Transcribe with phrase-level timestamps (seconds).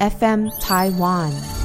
[0.00, 1.63] FM Taiwan。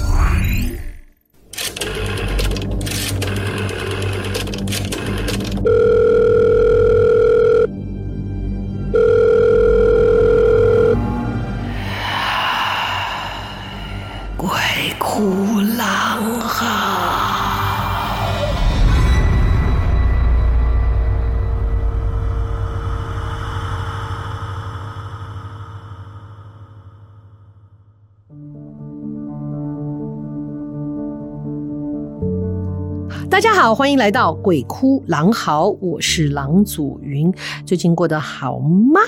[33.39, 37.34] 大家好，欢迎来到鬼哭狼嚎，我是郎祖云。
[37.66, 39.00] 最近过得好吗？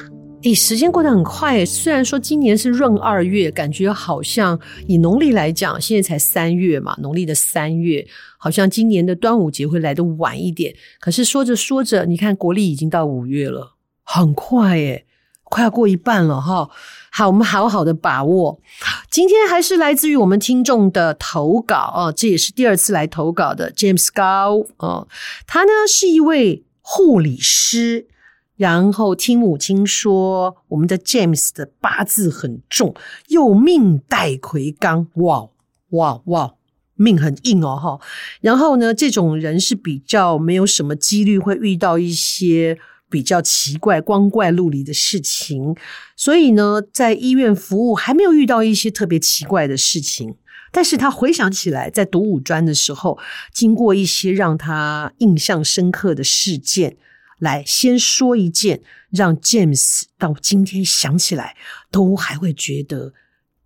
[0.43, 1.65] 诶，时间过得很快。
[1.65, 10.73] 虽然说今年是闰二月，感觉好像以农历来讲，现在才三月嘛，农历的三月，好像今年的端午节会来得晚一点。
[11.01, 13.73] 可是说着说着，你看国历已经到五月了，
[14.05, 15.05] 很快诶，
[15.43, 16.69] 快要过一半了哈。
[17.13, 18.61] 好，我们好好的把握。
[19.09, 25.05] 今天还是来自于我们听众的投稿啊，这也是第二次来投稿的 James Gao 啊，
[25.45, 28.07] 他呢是一位护理师，
[28.55, 32.95] 然后听母亲说，我们的 James 的八字很重，
[33.27, 35.49] 又命带魁罡，哇
[35.89, 36.53] 哇哇，
[36.95, 37.99] 命很硬哦哈。
[38.39, 42.79] 然后呢，这种人是比较没有什么几率会遇到一些。
[43.11, 45.75] 比较奇怪、光怪陆离的事情，
[46.15, 50.37] 所以呢，在医院服务还没有遇到一些特别奇怪的事情。
[50.71, 53.19] 但是他回想起来，在读五专的时候，
[53.53, 56.95] 经过一些让他印象深刻的事件，
[57.39, 61.57] 来先说一件，让 James 到今天想起来
[61.91, 63.13] 都还会觉得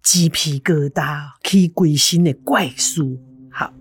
[0.02, 3.20] 鸡皮疙瘩、起鬼心的怪书。
[3.52, 3.72] 好，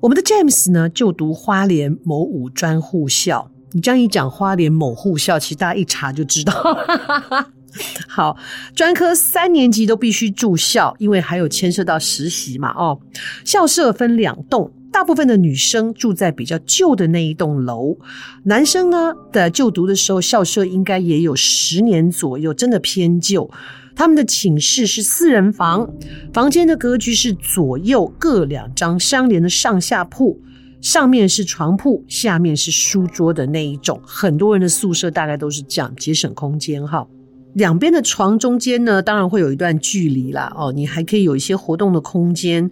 [0.00, 3.50] 我们的 James 呢，就读花莲某五专护校。
[3.72, 6.52] 你这样一讲，花莲某护校，其实大家一查就知道。
[8.06, 8.36] 好，
[8.74, 12.70] 专科三年级都必须住校，因为还有牵涉到实习嘛。
[12.76, 13.00] 哦，
[13.44, 17.96] 校舍分两栋，大部分的女生住在比较旧的那一栋楼，
[18.44, 23.50] 男生呢的就读的时候，校舍应该也有十年左右，真的偏旧。
[23.96, 25.90] 他们的寝室是四人房，
[26.32, 30.38] 房间的格局是左右各两张相连的上下铺。
[30.82, 33.98] 上面是床铺，下面是书桌的那一种。
[34.04, 37.06] 很多人的宿舍大概都是这样，节省空间哈。
[37.54, 40.52] 两边的床中间呢，当然会有一段距离啦。
[40.56, 42.70] 哦，你还可以有一些活动的空间。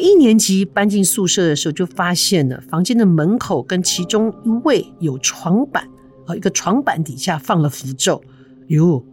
[0.00, 5.86] 一年级搬进宿舍的时候，就发现了房间的门口跟其中一位有床板，
[6.26, 8.22] 啊，一个床板底下放了符咒。
[8.68, 9.04] 哟，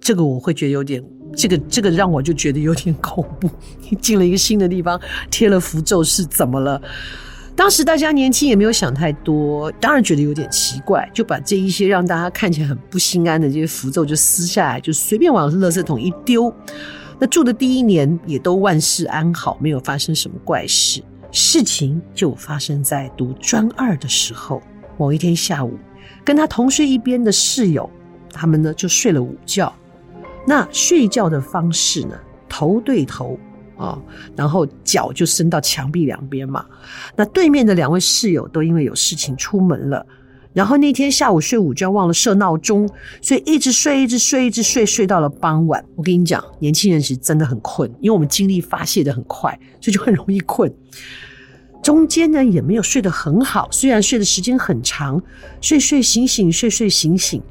[0.00, 1.02] 这个我会觉得有点，
[1.34, 3.48] 这个这个让我就觉得有点恐怖。
[3.88, 6.80] 你进了一个新的地方，贴了符咒是怎么了？
[7.56, 16.52] 当时大家年轻也没有想太多，当然觉得有点奇怪，就把这一些让大家看起来很不心安的这些符咒就撕下来，就随便往垃圾桶一丢。
[17.18, 21.00] 那住的第一年也都万事安好，没有发生什么怪事。
[21.30, 24.60] 事情就发生在读专二的时候，
[24.96, 25.78] 某一天下午，
[26.24, 27.88] 跟他同睡一边的室友，
[28.32, 29.72] 他们呢就睡了午觉。
[30.46, 32.16] 那睡觉的方式呢，
[32.48, 33.38] 头对头。
[33.76, 33.98] 啊、
[34.36, 36.64] 然后脚就伸到墙壁两边嘛。
[37.16, 40.06] 那对面的两位室友都因为有事情出门了，
[40.52, 42.88] 然后那天下午睡午觉忘了设闹钟，
[43.20, 45.84] 所以一直睡，一直睡，一直睡，睡到了傍晚。
[45.96, 50.72] 我跟你讲，年轻人是真的很困，因为我们精力发泄的很快，所以就很容易困。
[51.82, 55.20] 中间呢也没有睡得很好，虽然睡的时间很长，
[55.60, 57.42] 睡睡醒醒，睡睡醒醒，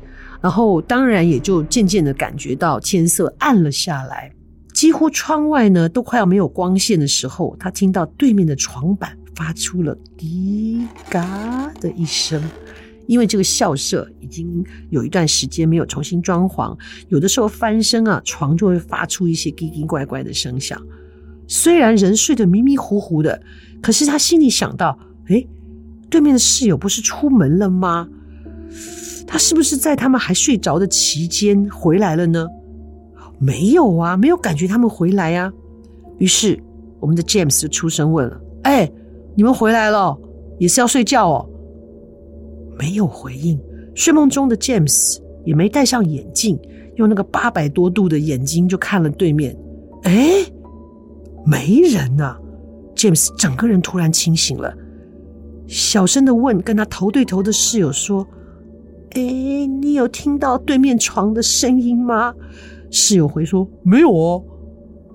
[0.42, 4.32] 然后当然也就渐渐的感觉到天色暗了下来。
[4.74, 12.42] 几乎窗外呢都快要没有光线的时候，他听到对面的床板发出了滴嘎的一声。
[13.06, 16.78] 因为这个校舍已经有一段时间没有重新装潢，
[17.10, 20.82] 有的时候翻身啊，床就会发出一些奇奇怪怪的声响。
[21.46, 23.42] 虽然人睡得迷迷糊糊的，
[23.82, 24.98] 可是他心里想到：
[25.28, 25.46] 诶，
[26.10, 28.08] 对面的室友不是出门了吗？
[29.28, 32.48] 他是不是在他们还睡着的期间回来了呢？
[33.40, 35.54] 没有啊，没有感觉他们回来呀、啊。
[36.20, 36.58] 于是
[37.00, 38.90] 我们的 James 就出声问了：“哎，
[39.36, 40.18] 你们回来了，
[40.60, 41.50] 也是要睡觉哦？”
[42.80, 43.60] 没有回应。
[43.96, 46.58] 睡梦中的 James 也没戴上眼镜，
[46.96, 49.56] 用那个八百多度的眼睛就看了对面。
[50.04, 50.46] 哎，
[51.46, 52.40] 没人啊
[52.96, 54.74] ！James 整个人突然清醒了，
[55.68, 58.26] 小声的问跟他头对头的室友说
[59.12, 62.34] ：“哎，你有听到对面床的声音吗？”
[62.94, 64.44] 室友回说：“没有哦。”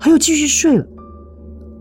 [0.01, 0.85] 还有继续睡了。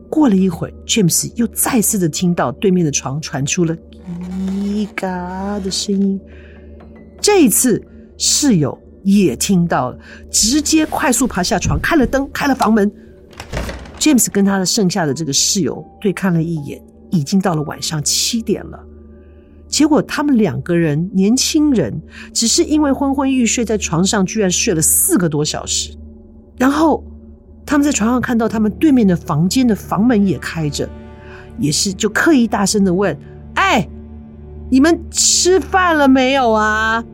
[0.10, 3.76] 过了一会儿，James 又再次的听到对面的床传出了
[4.62, 6.20] “叽嘎”的声音。
[7.20, 7.84] 这一次，
[8.16, 10.00] 室友也听到了，
[10.32, 12.92] 直接快速爬下床，开了灯，开了房门。
[14.00, 16.80] James 跟他的剩下的这个室友对看了一眼，
[17.10, 18.80] 已经到了晚上七点了。
[19.78, 22.02] 结果他们两个人年轻人，
[22.34, 25.96] 只是因为昏昏欲睡，在床上居然睡了四个多小时。
[26.58, 27.04] 然后
[27.64, 30.90] 他们在床上看到他们对面的房间的房门也开着，
[31.60, 33.16] 也是就刻意大声的问
[33.54, 33.88] ：“哎，
[34.72, 37.06] 你们吃饭了没有啊？”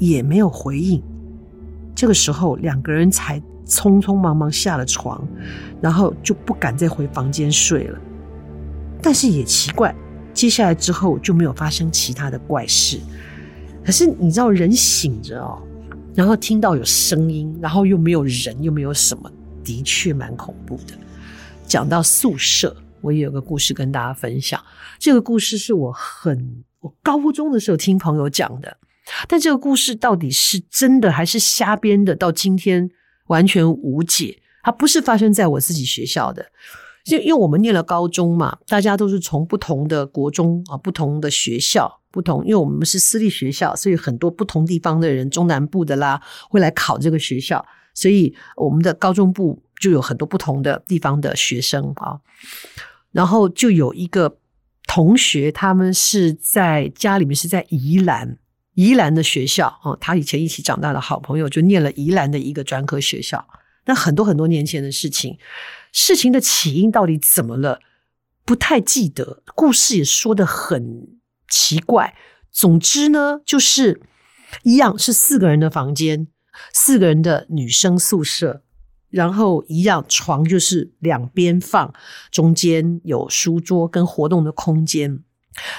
[0.00, 1.00] 也没有回应。
[1.94, 5.24] 这个时候两个人才匆匆忙忙下了床，
[5.80, 7.98] 然后就不敢再回房间睡了。
[9.00, 9.94] 但是也奇怪。
[10.36, 13.00] 接下来之后就没有发生其他的怪事，
[13.82, 15.62] 可是你知道人醒着哦，
[16.14, 19.32] 然后听到有声音，然后又没有人，又没有什么，
[19.64, 20.92] 的确蛮恐怖的。
[21.66, 24.62] 讲到宿舍，我也有个故事跟大家分享。
[24.98, 28.76] 这个故事是我很我高中的时候听朋友讲的，
[29.26, 32.90] 但这个故事到底是真的还是瞎编的，到今天
[33.28, 34.42] 完全无解。
[34.62, 36.44] 它不是发生在我自己学校的。
[37.06, 46.20] 就因为我们念了高中嘛，大家都是从不同的国中啊、不同的学校、不同，因为我们是私立学校，所以很多不同地方的人，中南部的啦，
[46.50, 47.64] 会来考这个学校，
[47.94, 52.18] 所以我们的高中部就有很多不同的地方的学生啊。
[53.12, 54.38] 然后就有一个
[54.88, 58.36] 同学，他们是在家里面是在宜兰，
[58.74, 63.46] 宜兰的学校啊，他以前一起长大的好朋友，就念了宜兰的一个专科学校。
[63.84, 65.38] 那很多很多年前的事情。
[65.98, 67.80] 事情的起因到底怎么了？
[68.44, 71.08] 不太记得，故事也说得很
[71.48, 72.14] 奇怪。
[72.52, 74.02] 总之呢，就是
[74.62, 76.28] 一样是四个人的房间，
[76.74, 78.62] 四个人的女生宿舍，
[79.08, 81.94] 然后一样床就是两边放，
[82.30, 85.20] 中间有书桌跟活动的空间。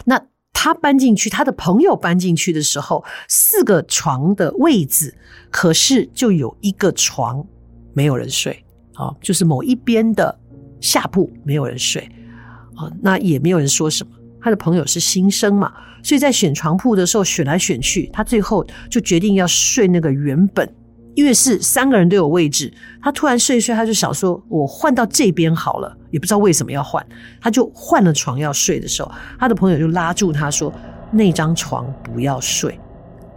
[0.06, 5.16] 那他搬进去，他的朋友搬进去的时候，四个床的位置，
[5.52, 7.48] 可是就有一个床
[7.94, 8.63] 没有人睡。
[8.98, 10.38] 哦，就是某一边的
[10.82, 12.10] 下铺没有人睡，
[12.76, 14.12] 哦，那也没有人说什么。
[14.42, 15.72] 他的朋友是新生嘛，
[16.04, 20.68] 所以在选床铺的时候选来选去，他最后就决定要睡那个原本，
[21.16, 22.72] 因为是三个人都有位置。
[23.02, 27.06] 他突然睡一睡，他就想说：“我换到这边好了。”也不知道为什么要换，
[27.42, 30.74] 他就换了床要睡的时候，他的朋友就拉住他说
[31.12, 32.80] ：“那张床不要睡。”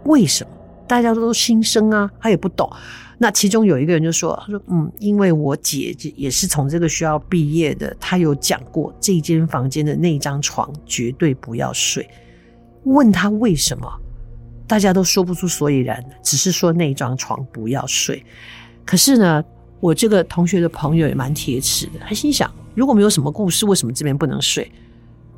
[0.04, 0.50] 为什么？
[0.90, 2.68] 大家都新生啊，他也不懂。
[3.16, 12.10] 那其中有一个人就说：“他说，嗯，因为我姐姐也是从这个学校毕业的，她有讲过这间房间的那张床绝对不要睡。
[12.82, 13.88] 问他为什么，
[14.66, 18.24] 大家都说不出所以然，只是说那张床不要睡。
[18.84, 19.44] 可是呢，
[19.78, 24.68] 我这个同学的朋友也蛮铁齿的，他心想，如果没有什么故事，为什么这边不能睡？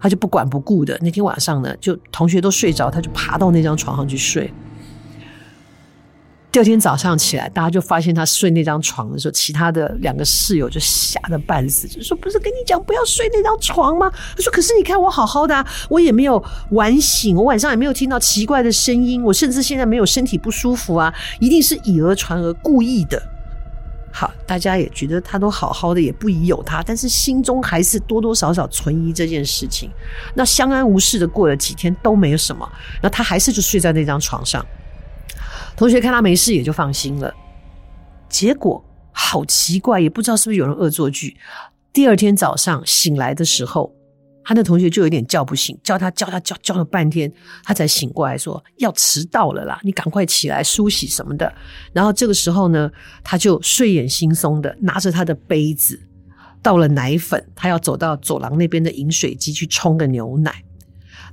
[0.01, 4.51] 他就不管不顾的，那天晚上呢，就同学都睡着，他就爬到那张床上去睡。”
[6.53, 23.21] 第二天早上起来，大家就发现他睡那张床的时候，其他的两个室友就吓得半死，就说：“不是跟你讲不要睡那张床吗？”他说：“可是你看我好好的啊，我也没有晚醒，我晚上也没有听到奇怪的声音，我甚至现在没有身体不舒服啊，一定是以讹传讹，故意的。”
[24.13, 29.91] 好，大家也觉得他都好好的，也不疑有他，但是心中还是多多少少存疑这件事情。
[30.35, 32.71] 那相安无事的过了几天都没有什么，
[33.03, 34.63] 那他还是就睡在那张床上。
[35.83, 37.35] 同学看他没事，也就放心了。
[38.29, 41.37] 结果好奇怪，也不知道是不是有人恶作剧。
[41.93, 43.93] 第二天早上醒来的时候，
[44.45, 47.33] 他的同学就有点叫不醒，叫他叫他叫叫了半天，
[47.65, 51.53] 他才醒过来，说要迟到了啦，你赶快起来梳洗什么的。
[51.93, 52.89] 然后这个时候呢，
[53.25, 56.01] 他就睡眼惺忪的拿着他的杯子，
[56.63, 60.63] 倒了奶粉，他要走到走廊那边的饮水机去冲个牛奶，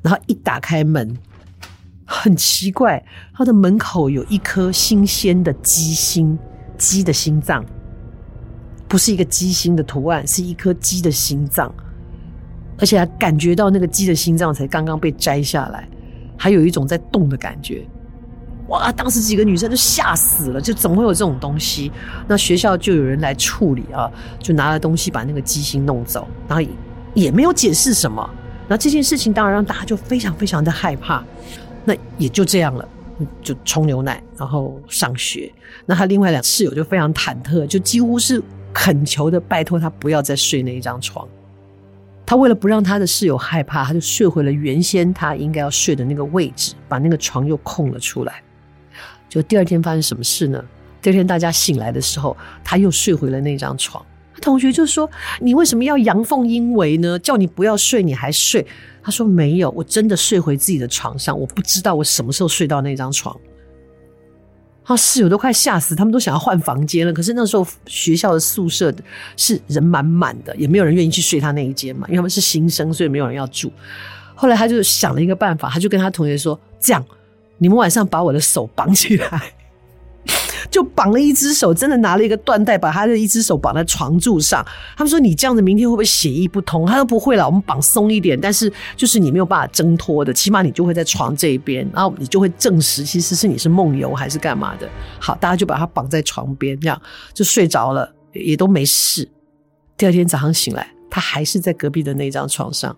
[0.01, 1.15] 然后一打开门。
[2.11, 3.01] 很奇怪，
[3.35, 6.37] 他的门口有一颗新鲜的鸡心，
[6.75, 7.63] 鸡的心脏，
[8.87, 11.71] 不是一个鸡心的图案，是一颗鸡的心脏，
[12.79, 15.87] 而且还感觉到那个鸡的心脏才刚刚被摘下来，
[16.35, 17.85] 还有一种在动的感觉。
[18.69, 18.91] 哇！
[18.91, 21.91] 当时几个女生都吓死了，就怎么会有这种东西？
[22.27, 26.69] 那学校就有人来处理啊，就拿了东西把那个鸡心弄走，然后也，
[27.13, 28.27] 也没有解释什么。
[28.67, 31.23] 那这件事情当然让大家就非常非常的害怕。
[31.89, 32.88] 那也就这样了，
[33.41, 35.51] 就冲牛奶，然后上学。
[35.88, 38.39] 那他另外两室友就非常忐忑，就几乎是
[38.72, 41.27] 恳求的拜托他不要再睡那一张床。
[42.27, 48.43] 他为了不让他的室友害怕，他就睡回了原先他应该要睡的那个位置，把那个床又空了出来。
[49.27, 50.63] 就第二天发生什么事呢？
[51.01, 54.05] 第二天大家醒来的时候，他又睡回了那张床。
[54.39, 55.10] 同学就说
[55.41, 57.19] ：“你为什么要阳奉阴违呢？
[57.19, 58.65] 叫你不要睡，你还睡。”
[59.01, 61.38] 他说：“没有，我真的睡回自己的床上。
[61.39, 63.38] 我不知道我什么时候睡到那张床。”
[64.84, 67.13] 他室友都快吓死，他们都想要换房间了。
[67.13, 68.91] 可是那时候学校的宿舍
[69.38, 73.72] 是人满满的，也没有人愿意去睡他那一间嘛，因为他们是新生，所以没有人要住。
[74.34, 77.05] 后来他就想了一个办法，他就跟他同学说：“这样，
[77.60, 79.53] 你们晚上把我的手绑起来。”
[80.69, 84.65] 就绑了一只手，真的拿了一个缎带把他的一只手绑在床柱上。
[84.95, 94.88] 他们说：“你这样子明天会不会血液不通？”他说：“不会了，我们绑松一点，但是就是你没有办法挣脱的，起码你就会在床这一边，然后你就会证实其实是你是梦游还是干嘛的。”
[95.19, 97.01] 好，大家就把他绑在床边，这样
[97.33, 99.27] 就睡着了，也都没事。
[99.97, 102.95] 第二天早上醒来，他还是在隔壁的那张床上，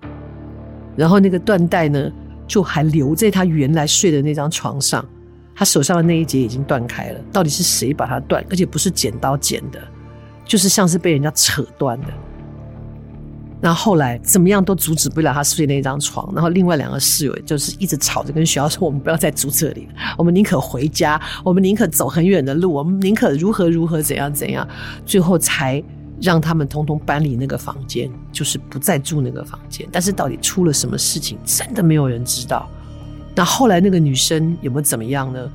[0.97, 2.11] 然后那个缎带呢，
[2.45, 5.03] 就还留在他原来睡的那张床上。
[5.55, 8.43] 他手上的那一节已经断开了，到底是谁把它断？
[8.49, 9.79] 而且不是剪刀剪的，
[10.45, 12.07] 就是像是被人家扯断的。
[13.61, 16.27] 然后来怎么样都阻止不了他睡那张床。
[16.33, 24.67] 然后另外两个室友就是一直吵着跟学校说：“我们不要再住这里，我们宁可回家，我们宁可走很远的路，我们宁可如何如何怎样怎样。”
[25.05, 25.83] 最后才
[26.19, 29.87] 让他们通通搬离那个房间，就是不再住那个房间。
[29.91, 32.67] 但是到底出了什么事情，真的没有人知道。
[33.35, 35.49] 那后来那个女生有没有怎么样呢？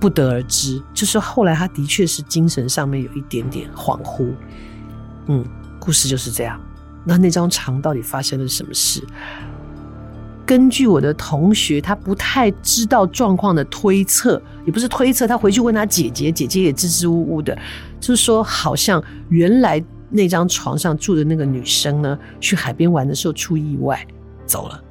[0.00, 0.82] 不得而知。
[0.94, 4.32] 就是后来她的确是精神上面有一点点恍惚。
[5.26, 5.44] 嗯，
[5.78, 6.60] 故事就是这样。
[7.04, 9.02] 那那张床到底发生了什么事？
[10.46, 17.56] 根据我的同学，他不太知道状况的推测，也不是推测，他回去问他姐姐，姐姐也支支吾吾的，
[18.00, 24.06] 就是说好像原来那张床上住的那个女生呢，去海边玩的时候出意外
[24.46, 24.82] 走了。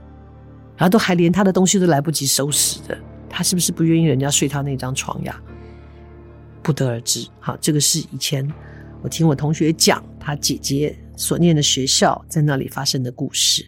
[0.78, 2.98] 然后都还连他的东西都来不及收拾的，
[3.30, 5.42] 他是不是不愿意人家睡他那张床呀？
[6.62, 7.28] 不得而知。
[7.40, 8.48] 好，这个是以前
[9.02, 13.66] 我听我同学讲他姐姐所念的学校在那里发生的故事。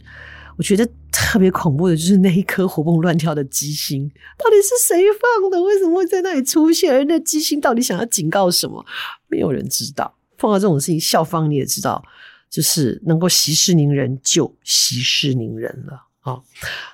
[0.57, 5.61] 我觉得特别恐怖的就是那一颗活蹦乱跳的鸡心，到底是谁放的？
[5.63, 6.93] 为什么会在那里出现？
[6.93, 8.85] 而那鸡心到底想要警告什么？
[9.29, 10.17] 没有人知道。
[10.37, 12.03] 碰到这种事情，校方你也知道，
[12.49, 16.08] 就是能够息事宁人就息事宁人了。
[16.23, 16.43] 哦，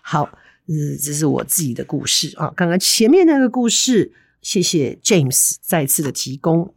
[0.02, 0.30] 好，
[0.68, 2.54] 嗯，这是我自己的故事啊。
[2.56, 6.74] 刚刚前面那个故事，谢谢 James 再次的提供。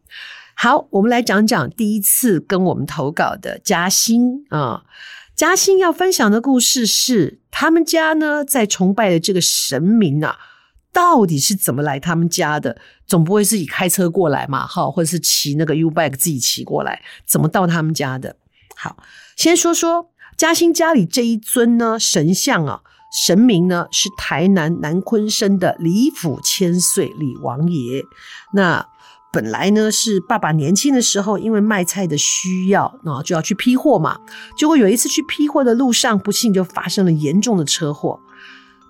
[0.55, 4.85] 好，我们来讲讲第一次跟我们投稿的嘉欣啊。
[5.37, 10.37] 嘉欣要分享的故事是，他们家呢在崇拜的这个神明啊，
[10.93, 12.81] 到底是怎么来他们家的？
[13.07, 18.35] 总不会自己开车过来嘛，哈，或者是骑那个 U-bike 自己骑过来，怎么到他们家的？
[18.75, 18.97] 好，
[19.37, 20.11] 先说说。
[20.38, 22.80] 嘉兴家里这一尊呢神像啊，
[23.11, 28.04] 神明呢是台南南昆生的李府千岁李王爷。
[28.52, 28.87] 那
[29.33, 34.21] 本来呢是爸爸年轻的时候，因为卖菜的需要，那就要去批货嘛。
[34.57, 38.21] 结果有一次去批货的路上，不幸就发生了严重的车祸。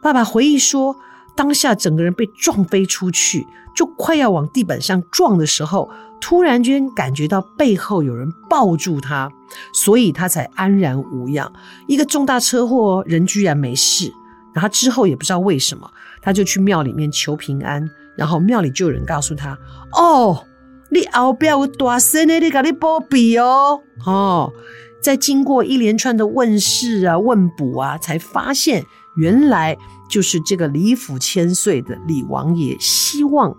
[0.02, 0.96] 爸爸回忆说，
[1.38, 5.88] 当下整个人被撞飞出去，就快要往地板上撞的时候。
[6.20, 9.30] 突然间感觉到背后有人抱住他，
[9.72, 11.52] 所以他才安然无恙。
[11.86, 14.12] 一个重大车祸，人居然没事。
[14.52, 15.88] 然后之后也不知道为什么，
[16.20, 17.88] 他就去庙里面求平安。
[18.16, 19.56] 然后庙里就有人告诉他
[19.96, 20.44] ：“哦，
[20.90, 24.52] 你后边有大神的，你给你保庇哦。”哦，
[25.00, 29.76] 在经过一连串的问事啊、问卜啊，才发现原来
[30.08, 33.56] 就是这个李府千岁的李王爷希望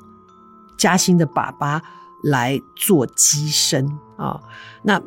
[0.77, 1.81] 嘉兴的爸爸。
[2.21, 4.37] 来做乩身啊，
[4.83, 5.01] 那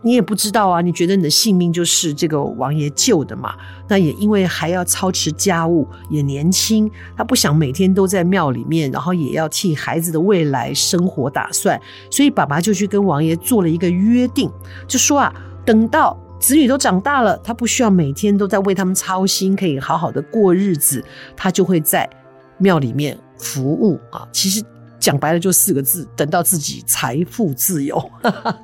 [0.00, 3.56] 你也不知道啊，你觉得你的性命就是这个王爷救的嘛？
[3.88, 11.82] 那也因为还要操持家务，也年轻，他不想每天都在庙里面，然后也要替孩子的未来生活打算，
[12.12, 14.48] 所以爸爸就去跟王爷做了一个约定，
[14.86, 15.34] 就说啊，
[15.66, 21.02] 等到子女都长大了，他不需要每天都在为他们操心，可以好好的过日子，
[21.34, 22.06] 他就会在
[22.58, 24.28] 庙里面服务啊。
[24.30, 24.62] 其实。
[25.02, 28.00] 讲白了就四个字：等到自己财富自由。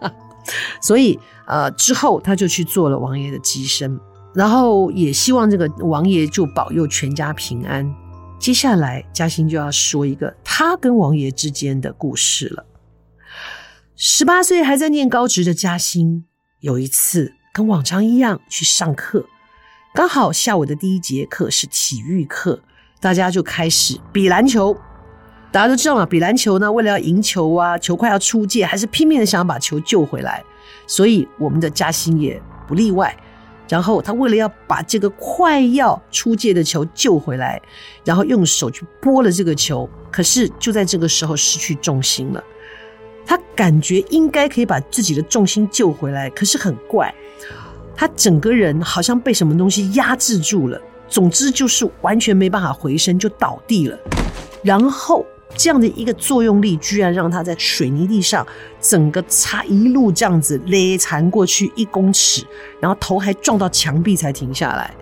[0.80, 1.18] 所以，
[1.48, 3.98] 呃，之后他就去做了王爷的乩身，
[4.36, 7.92] 然后也希望这个王爷就保佑全家平安。
[8.38, 12.64] 接下来，嘉兴就要说一个他跟王爷之间的故事了。
[13.96, 16.24] 十八岁还在念高职的嘉兴，
[16.60, 19.26] 有一次跟往常一样去上课，
[19.92, 22.60] 刚好下午的第一节课是体育课，
[23.00, 24.76] 大家就开始比篮球。
[25.50, 30.44] 大家都知道嘛，比篮球呢，为了要赢球啊，球快要出界，还是拼命的想要把球救回来。
[30.86, 33.12] 所以我们的嘉欣也不例外。
[33.68, 37.60] 然后他为了要把这个快要出界的球救回来，
[38.04, 42.40] 然后用手去拨了这个球，可是就在这个时候失去重心了。
[43.28, 47.14] 他感觉应该可以把自己的重心救回来，可是很怪，
[47.94, 50.80] 他整个人好像被什么东西压制住了。
[51.08, 53.98] 总之就是完全没办法回身，就倒地了。
[54.62, 55.24] 然后。
[55.56, 58.46] 这样的一个作用力，居然让他在水泥地上
[58.82, 62.44] 整个擦一路这样子勒残过去一公尺，
[62.78, 64.94] 然后头还撞到墙壁才停下来。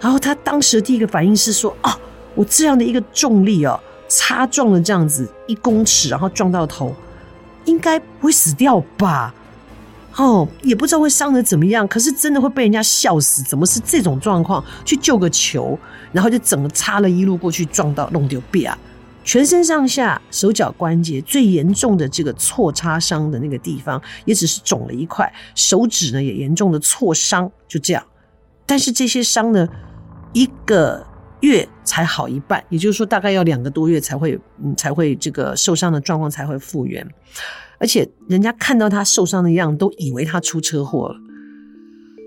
[0.00, 1.98] 然后他当时的第一个反应是说：“啊，
[2.36, 6.94] 我这样的一个重力哦，擦撞了这样子一公尺，然后撞到头，
[7.66, 9.32] 应该不会死掉吧？
[10.16, 11.86] 哦，也不知道会伤得怎么样。
[11.86, 14.64] 可是真的会被人家笑死，怎么是这种状况？
[14.84, 15.78] 去救个球，
[16.10, 18.76] 然后就整个擦了一路过去，撞到弄丢壁啊！
[19.22, 28.02] 全身上下、手脚关节最严重的这个挫擦伤的那个地方，也只是肿了一块，手指呢也严重的挫伤，就这样。
[28.64, 29.68] 但是这些伤呢？”
[30.32, 31.05] 一个
[31.40, 37.06] 月才好一半，也就是说，大概要两个多月才会，嗯，才会这个受伤的状况才会复原。
[37.78, 41.16] 而且人家看到他受伤的样子，都以为他出车祸了。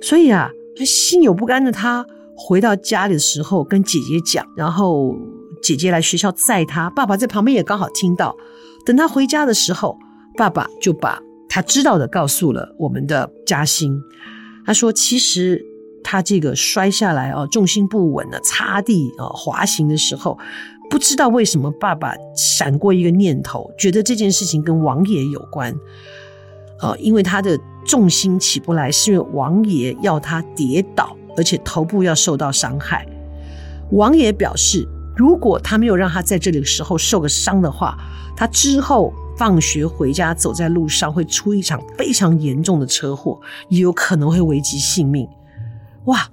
[0.01, 5.15] 所以啊，他心有不甘的他回到家里的时候，跟姐姐讲，然后
[5.61, 8.35] 姐姐来学校载他，爸爸在旁边也刚好听到。
[8.85, 9.97] 等他回家的时候，
[10.37, 13.99] 爸爸就把他知道的告诉了我们的嘉兴。
[14.65, 15.65] 他说：“其实。”
[16.11, 20.39] 他这个摔下来哦，重心不稳的擦地啊，滑行的时候，
[20.89, 25.71] 不知道为什么爸爸闪过一个念头，觉得这件事情跟王爷有关。
[26.81, 33.05] 呃，因为他的重心起不来，是因为王爷要他跌倒，而且头部要受到伤害。
[33.91, 37.95] 王爷表示，如果他没有让他在这里的时候受个伤的话，
[38.35, 45.29] 他之后放学回家走在路上会出一场非常严重的车祸，也有可能会危及性命。
[46.05, 46.29] 哇！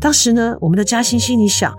[0.00, 1.76] 当时呢，我们的嘉欣心里想：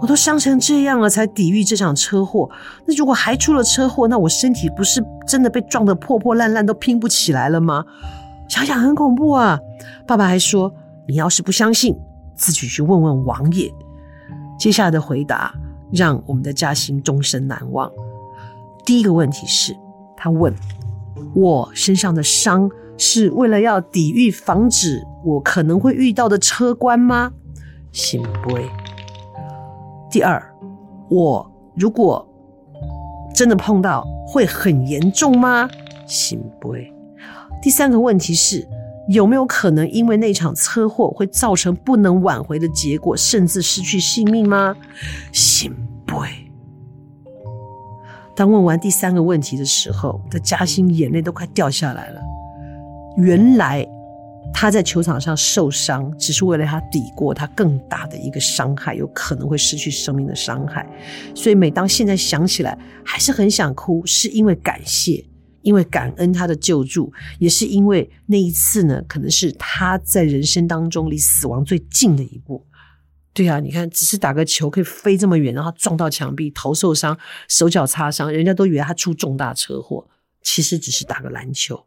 [0.00, 2.50] 我都伤成这样了，才抵御这场车祸。
[2.86, 7.84] 那如果还出了车祸，那我身体不是真的被撞得破破烂烂，都拼不起来了吗？
[8.48, 9.60] 想想很恐怖啊！
[10.06, 10.74] 爸爸还说
[11.06, 11.96] ：“你要是不相信，
[12.34, 13.70] 自己去问问王爷。”
[14.58, 15.54] 接下来的回答
[15.92, 17.90] 让我们的嘉欣终身难忘。
[18.84, 19.76] 第一个问题是，
[20.16, 20.52] 他问
[21.34, 22.68] 我身上的伤。
[23.00, 27.32] 是为了要抵御、防止我可能会遇到的车关吗？
[27.92, 28.58] 行不？
[30.10, 30.54] 第二，
[31.08, 32.28] 我如果
[33.34, 35.66] 真的碰到，会很严重吗？
[36.06, 36.74] 行不？
[37.62, 38.68] 第三个问题是，
[39.08, 44.76] 有没有可能因为那场车祸会造成不能挽回的结果，甚至失去性命吗？
[45.32, 45.74] 行
[46.04, 46.16] 不？
[48.36, 52.20] 当问完第三个问题的时候，的嘉欣眼泪都快掉下来了。
[53.20, 53.86] 原来
[54.52, 60.86] 他在球场上受伤，只是为了他抵过他更大的一个伤害，有可能会失去生命的伤害。
[61.34, 65.24] 所以每当现在想起来，还是很想哭，是因为感谢，
[65.62, 72.66] 因为感恩他的救助，也是因为那一次呢，可能是他在人生当中离死亡最近的一步。
[73.32, 80.08] 对啊，你看，只是打个球可以飞这么远，然后撞到墙壁，头受伤，手脚擦伤，人家都以为他出重大车祸，
[80.42, 81.86] 其实只是打个篮球。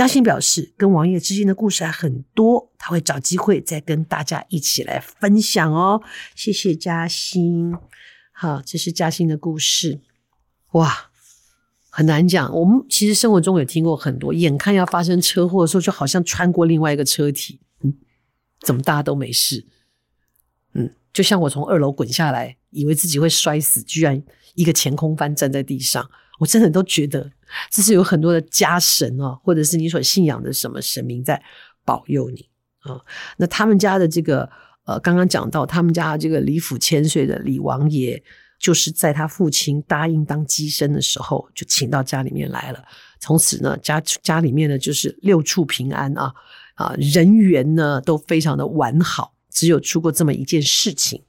[0.00, 6.00] 嘉欣表示，跟王爷之间的故事还很多，他会找机会再跟大家一起来分享哦。
[6.34, 7.76] 谢谢嘉欣，
[8.32, 10.00] 好，这是嘉欣的故事。
[10.70, 11.10] 哇，
[11.90, 12.50] 很难讲。
[12.50, 17.92] 我们其实生活中也听过很多，眼看要发生车祸的时候，就好像穿过另外一个车体，嗯，
[18.62, 19.66] 怎么大家都没事？
[20.72, 24.22] 嗯，就像我从二楼滚下来，以为自己会摔死，居然
[24.54, 26.08] 一个前空翻站在地上。
[26.38, 27.30] 我真的都觉得
[27.70, 31.42] 这是有很多的家神哦，或者是你所信仰的什么神明在
[31.84, 32.98] 保佑你啊。
[33.36, 34.48] 那他们家的这个
[34.86, 38.22] 呃，刚刚讲到他们家这个李府千岁的李王爷，
[38.58, 42.82] 就是在他父亲答应当乩身的时候，就请到家里面来了。
[43.20, 46.32] 从此呢，家家里面呢就是六处平安啊
[46.76, 51.22] 啊，人缘呢都非常的完好，只有出过这么一件事情。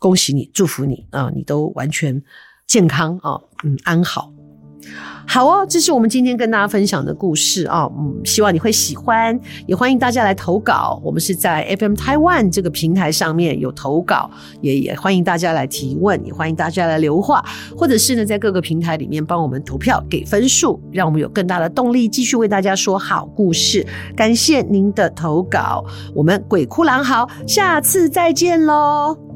[0.00, 2.20] 恭喜你，祝福你啊，你都完全。
[2.66, 3.34] 健康啊，
[3.64, 4.32] 嗯，安好，
[5.26, 9.36] 好哦，这是我们今天跟大家分享的故事啊，嗯，希望你会喜欢，
[9.66, 11.02] 也欢迎大家来投稿。
[11.04, 17.44] 我们是在 FM Taiwan 这个平台上面有投稿，也也欢迎大家来提问，也欢迎大家来留话，
[17.76, 23.84] 或者是呢，在各个平台里面帮我们投票给分数，让我们有更大的动力继续为大家说好故事。
[24.16, 25.84] 感谢您的投稿，
[26.14, 29.29] 我们鬼哭狼嚎，下次再见喽。